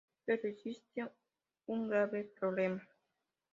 [0.25, 0.99] Pero existe
[1.67, 2.81] un grave problema.